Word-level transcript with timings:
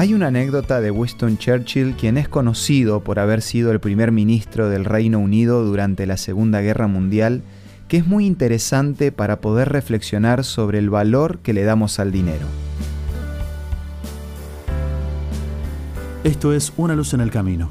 Hay 0.00 0.14
una 0.14 0.28
anécdota 0.28 0.80
de 0.80 0.90
Winston 0.90 1.36
Churchill, 1.36 1.94
quien 1.94 2.16
es 2.16 2.26
conocido 2.26 3.04
por 3.04 3.18
haber 3.18 3.42
sido 3.42 3.70
el 3.70 3.80
primer 3.80 4.12
ministro 4.12 4.70
del 4.70 4.86
Reino 4.86 5.18
Unido 5.18 5.62
durante 5.62 6.06
la 6.06 6.16
Segunda 6.16 6.62
Guerra 6.62 6.86
Mundial, 6.86 7.42
que 7.86 7.98
es 7.98 8.06
muy 8.06 8.24
interesante 8.24 9.12
para 9.12 9.42
poder 9.42 9.68
reflexionar 9.68 10.42
sobre 10.42 10.78
el 10.78 10.88
valor 10.88 11.40
que 11.40 11.52
le 11.52 11.64
damos 11.64 11.98
al 11.98 12.12
dinero. 12.12 12.46
Esto 16.24 16.54
es 16.54 16.72
Una 16.78 16.96
luz 16.96 17.12
en 17.12 17.20
el 17.20 17.30
camino, 17.30 17.70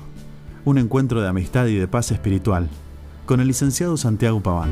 un 0.66 0.77
encuentro 0.77 1.21
de 1.23 1.30
amistad 1.30 1.66
y 1.66 1.77
de 1.77 1.88
paz 1.88 2.11
espiritual, 2.11 2.70
con 3.25 3.39
el 3.39 3.48
licenciado 3.48 3.98
Santiago 3.98 4.39
Paván. 4.39 4.70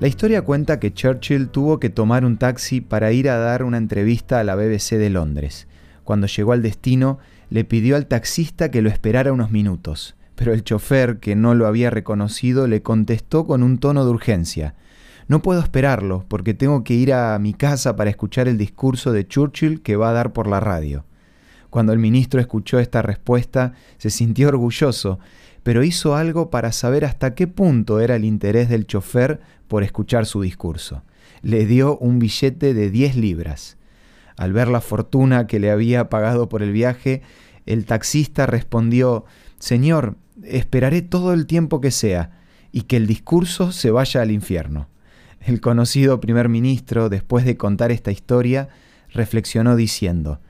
La 0.00 0.06
historia 0.06 0.42
cuenta 0.42 0.78
que 0.78 0.94
Churchill 0.94 1.48
tuvo 1.48 1.80
que 1.80 1.90
tomar 1.90 2.24
un 2.24 2.38
taxi 2.38 2.80
para 2.80 3.10
ir 3.10 3.28
a 3.28 3.36
dar 3.36 3.64
una 3.64 3.78
entrevista 3.78 4.38
a 4.38 4.44
la 4.44 4.54
BBC 4.54 4.92
de 4.92 5.10
Londres. 5.10 5.66
Cuando 6.04 6.28
llegó 6.28 6.52
al 6.52 6.62
destino, 6.62 7.18
le 7.50 7.64
pidió 7.64 7.96
al 7.96 8.06
taxista 8.06 8.70
que 8.70 8.80
lo 8.80 8.90
esperara 8.90 9.32
unos 9.32 9.50
minutos, 9.50 10.14
pero 10.36 10.52
el 10.52 10.62
chofer, 10.62 11.18
que 11.18 11.34
no 11.34 11.56
lo 11.56 11.66
había 11.66 11.90
reconocido, 11.90 12.68
le 12.68 12.80
contestó 12.80 13.44
con 13.44 13.64
un 13.64 13.78
tono 13.78 14.04
de 14.04 14.10
urgencia. 14.12 14.76
No 15.26 15.42
puedo 15.42 15.60
esperarlo, 15.60 16.24
porque 16.28 16.54
tengo 16.54 16.84
que 16.84 16.94
ir 16.94 17.12
a 17.12 17.36
mi 17.40 17.52
casa 17.52 17.96
para 17.96 18.08
escuchar 18.08 18.46
el 18.46 18.56
discurso 18.56 19.10
de 19.10 19.26
Churchill 19.26 19.82
que 19.82 19.96
va 19.96 20.10
a 20.10 20.12
dar 20.14 20.32
por 20.32 20.46
la 20.46 20.60
radio. 20.60 21.04
Cuando 21.70 21.92
el 21.92 21.98
ministro 21.98 22.40
escuchó 22.40 22.78
esta 22.78 23.02
respuesta, 23.02 23.74
se 23.98 24.10
sintió 24.10 24.48
orgulloso, 24.48 25.18
pero 25.62 25.82
hizo 25.82 26.16
algo 26.16 26.50
para 26.50 26.72
saber 26.72 27.04
hasta 27.04 27.34
qué 27.34 27.46
punto 27.46 28.00
era 28.00 28.16
el 28.16 28.24
interés 28.24 28.68
del 28.68 28.86
chofer 28.86 29.40
por 29.68 29.82
escuchar 29.82 30.24
su 30.24 30.40
discurso. 30.40 31.02
Le 31.42 31.66
dio 31.66 31.98
un 31.98 32.18
billete 32.18 32.74
de 32.74 32.90
10 32.90 33.16
libras. 33.16 33.76
Al 34.36 34.52
ver 34.52 34.68
la 34.68 34.80
fortuna 34.80 35.46
que 35.46 35.58
le 35.58 35.70
había 35.70 36.08
pagado 36.08 36.48
por 36.48 36.62
el 36.62 36.72
viaje, 36.72 37.22
el 37.66 37.84
taxista 37.84 38.46
respondió, 38.46 39.24
Señor, 39.58 40.16
esperaré 40.42 41.02
todo 41.02 41.34
el 41.34 41.46
tiempo 41.46 41.80
que 41.80 41.90
sea, 41.90 42.38
y 42.72 42.82
que 42.82 42.96
el 42.96 43.06
discurso 43.06 43.72
se 43.72 43.90
vaya 43.90 44.22
al 44.22 44.30
infierno. 44.30 44.88
El 45.40 45.60
conocido 45.60 46.20
primer 46.20 46.48
ministro, 46.48 47.08
después 47.08 47.44
de 47.44 47.56
contar 47.56 47.90
esta 47.92 48.10
historia, 48.10 48.68
reflexionó 49.10 49.76
diciendo, 49.76 50.40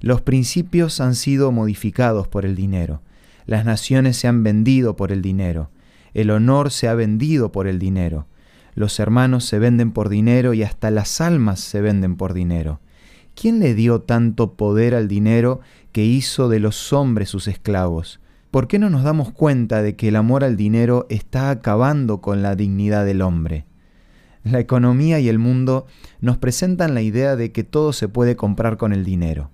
Los 0.00 0.22
principios 0.22 1.00
han 1.00 1.14
sido 1.14 1.52
modificados 1.52 2.26
por 2.26 2.46
el 2.46 2.56
dinero, 2.56 3.02
las 3.46 3.64
naciones 3.64 4.16
se 4.16 4.28
han 4.28 4.42
vendido 4.42 4.96
por 4.96 5.12
el 5.12 5.20
dinero, 5.20 5.70
el 6.14 6.30
honor 6.30 6.70
se 6.70 6.88
ha 6.88 6.94
vendido 6.94 7.52
por 7.52 7.66
el 7.66 7.78
dinero, 7.78 8.26
los 8.74 8.98
hermanos 8.98 9.44
se 9.44 9.58
venden 9.58 9.92
por 9.92 10.08
dinero 10.08 10.54
y 10.54 10.62
hasta 10.62 10.90
las 10.90 11.20
almas 11.20 11.60
se 11.60 11.82
venden 11.82 12.16
por 12.16 12.32
dinero. 12.32 12.80
¿Quién 13.34 13.58
le 13.58 13.74
dio 13.74 14.00
tanto 14.00 14.54
poder 14.54 14.94
al 14.94 15.06
dinero 15.06 15.60
que 15.92 16.04
hizo 16.04 16.48
de 16.48 16.60
los 16.60 16.92
hombres 16.92 17.28
sus 17.28 17.46
esclavos? 17.46 18.20
¿Por 18.50 18.68
qué 18.68 18.78
no 18.78 18.90
nos 18.90 19.04
damos 19.04 19.32
cuenta 19.32 19.82
de 19.82 19.96
que 19.96 20.08
el 20.08 20.16
amor 20.16 20.44
al 20.44 20.56
dinero 20.56 21.06
está 21.10 21.50
acabando 21.50 22.20
con 22.20 22.42
la 22.42 22.56
dignidad 22.56 23.04
del 23.04 23.22
hombre? 23.22 23.66
La 24.44 24.60
economía 24.60 25.20
y 25.20 25.28
el 25.28 25.38
mundo 25.38 25.86
nos 26.20 26.38
presentan 26.38 26.94
la 26.94 27.02
idea 27.02 27.36
de 27.36 27.52
que 27.52 27.64
todo 27.64 27.92
se 27.92 28.08
puede 28.08 28.36
comprar 28.36 28.78
con 28.78 28.92
el 28.92 29.04
dinero. 29.04 29.50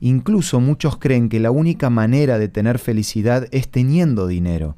Incluso 0.00 0.60
muchos 0.60 0.98
creen 0.98 1.28
que 1.28 1.40
la 1.40 1.50
única 1.50 1.90
manera 1.90 2.38
de 2.38 2.48
tener 2.48 2.78
felicidad 2.78 3.48
es 3.50 3.68
teniendo 3.68 4.26
dinero, 4.26 4.76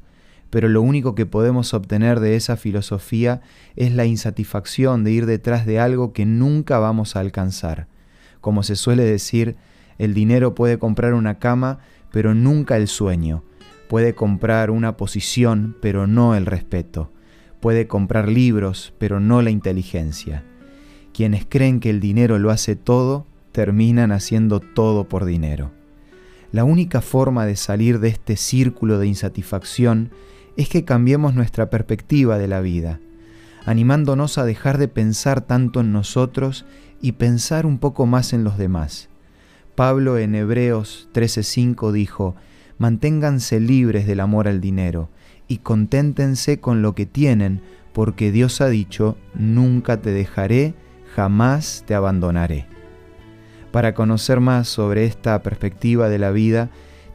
pero 0.49 0.67
lo 0.67 0.81
único 0.81 1.15
que 1.15 1.25
podemos 1.25 1.73
obtener 1.73 2.19
de 2.19 2.35
esa 2.35 2.57
filosofía 2.57 3.41
es 3.75 3.93
la 3.93 4.05
insatisfacción 4.05 5.03
de 5.03 5.11
ir 5.11 5.25
detrás 5.25 5.65
de 5.65 5.79
algo 5.79 6.13
que 6.13 6.25
nunca 6.25 6.79
vamos 6.79 7.15
a 7.15 7.19
alcanzar. 7.19 7.87
Como 8.41 8.63
se 8.63 8.75
suele 8.75 9.03
decir, 9.03 9.57
el 9.97 10.13
dinero 10.13 10.55
puede 10.55 10.79
comprar 10.79 11.13
una 11.13 11.39
cama, 11.39 11.79
pero 12.11 12.33
nunca 12.33 12.77
el 12.77 12.87
sueño. 12.87 13.43
Puede 13.89 14.15
comprar 14.15 14.71
una 14.71 14.97
posición, 14.97 15.75
pero 15.81 16.07
no 16.07 16.35
el 16.35 16.45
respeto. 16.45 17.11
Puede 17.59 17.87
comprar 17.87 18.29
libros, 18.29 18.93
pero 18.97 19.19
no 19.19 19.41
la 19.41 19.49
inteligencia. 19.49 20.43
Quienes 21.13 21.45
creen 21.45 21.79
que 21.79 21.89
el 21.89 21.99
dinero 21.99 22.39
lo 22.39 22.51
hace 22.51 22.75
todo, 22.75 23.25
terminan 23.51 24.11
haciendo 24.11 24.59
todo 24.59 25.07
por 25.09 25.25
dinero. 25.25 25.71
La 26.51 26.63
única 26.63 27.01
forma 27.01 27.45
de 27.45 27.55
salir 27.55 27.99
de 27.99 28.09
este 28.09 28.35
círculo 28.35 28.97
de 28.97 29.07
insatisfacción 29.07 30.11
es 30.57 30.67
que 30.67 30.83
cambiemos 30.83 31.35
nuestra 31.35 31.69
perspectiva 31.69 32.37
de 32.37 32.47
la 32.47 32.61
vida, 32.61 32.99
animándonos 33.65 34.37
a 34.37 34.45
dejar 34.45 34.77
de 34.77 34.87
pensar 34.87 35.41
tanto 35.41 35.79
en 35.79 35.91
nosotros 35.91 36.65
y 37.01 37.13
pensar 37.13 37.65
un 37.65 37.77
poco 37.77 38.05
más 38.05 38.33
en 38.33 38.43
los 38.43 38.57
demás. 38.57 39.09
Pablo 39.75 40.17
en 40.17 40.35
Hebreos 40.35 41.07
13:5 41.13 41.91
dijo, 41.91 42.35
manténganse 42.79 43.59
libres 43.59 44.07
del 44.07 44.19
amor 44.19 44.47
al 44.47 44.59
dinero 44.59 45.09
y 45.47 45.59
conténtense 45.59 46.59
con 46.59 46.81
lo 46.81 46.95
que 46.95 47.05
tienen, 47.05 47.61
porque 47.93 48.31
Dios 48.31 48.59
ha 48.61 48.69
dicho, 48.69 49.17
nunca 49.35 50.01
te 50.01 50.11
dejaré, 50.11 50.73
jamás 51.15 51.83
te 51.85 51.95
abandonaré. 51.95 52.78
Para 53.71 53.93
conocer 53.93 54.39
más 54.39 54.67
sobre 54.67 55.05
esta 55.05 55.41
perspectiva 55.43 56.09
de 56.09 56.17
la 56.19 56.31
vida, 56.31 56.69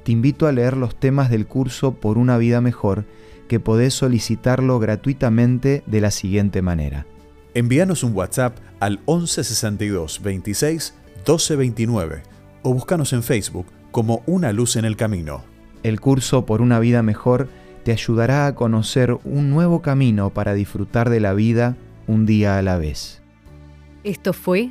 te 0.05 0.13
invito 0.13 0.47
a 0.47 0.53
leer 0.53 0.77
los 0.77 0.95
temas 0.95 1.31
del 1.31 1.47
curso 1.47 1.95
Por 1.95 2.19
una 2.19 2.39
vida 2.39 2.61
mejor, 2.61 3.05
que 3.49 3.61
podés 3.61 3.95
solicitarlo 3.95 4.79
gratuitamente 4.79 5.83
de 5.87 6.01
la 6.01 6.11
siguiente 6.11 6.63
manera. 6.63 7.07
Envíanos 7.55 8.03
un 8.03 8.15
WhatsApp 8.15 8.59
al 8.81 8.99
1162 9.07 10.23
26 10.23 10.95
1229 11.17 12.23
o 12.63 12.75
búscanos 12.75 13.13
en 13.13 13.23
Facebook 13.23 13.67
como 13.91 14.23
Una 14.27 14.53
Luz 14.53 14.77
en 14.77 14.85
el 14.85 14.97
Camino. 14.97 15.45
El 15.83 16.01
curso 16.01 16.47
Por 16.47 16.63
una 16.63 16.79
vida 16.81 17.03
mejor 17.03 17.49
te 17.85 17.93
ayudará 17.93 18.47
a 18.47 18.55
conocer 18.55 19.17
un 19.25 19.51
nuevo 19.51 19.83
camino 19.83 20.31
para 20.31 20.55
disfrutar 20.55 21.11
de 21.11 21.21
la 21.21 21.35
vida 21.35 21.77
un 22.07 22.27
día 22.27 22.59
a 22.59 22.63
la 22.63 22.79
vez. 22.79 23.23
Esto 24.03 24.33
fue 24.33 24.71